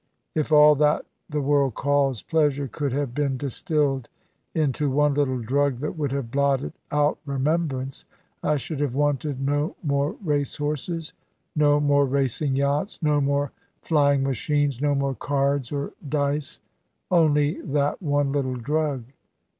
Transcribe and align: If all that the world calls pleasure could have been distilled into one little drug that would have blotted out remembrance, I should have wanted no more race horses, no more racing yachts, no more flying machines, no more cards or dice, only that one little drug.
If 0.33 0.51
all 0.51 0.73
that 0.77 1.05
the 1.29 1.43
world 1.43 1.75
calls 1.75 2.23
pleasure 2.23 2.67
could 2.67 2.91
have 2.91 3.13
been 3.13 3.37
distilled 3.37 4.09
into 4.55 4.89
one 4.89 5.13
little 5.13 5.37
drug 5.37 5.77
that 5.81 5.95
would 5.95 6.11
have 6.11 6.31
blotted 6.31 6.73
out 6.89 7.19
remembrance, 7.23 8.05
I 8.41 8.57
should 8.57 8.79
have 8.79 8.95
wanted 8.95 9.39
no 9.39 9.75
more 9.83 10.13
race 10.23 10.55
horses, 10.55 11.13
no 11.55 11.79
more 11.79 12.07
racing 12.07 12.55
yachts, 12.55 13.03
no 13.03 13.21
more 13.21 13.51
flying 13.83 14.23
machines, 14.23 14.81
no 14.81 14.95
more 14.95 15.13
cards 15.13 15.71
or 15.71 15.91
dice, 16.09 16.61
only 17.11 17.61
that 17.61 18.01
one 18.01 18.31
little 18.31 18.55
drug. 18.55 19.03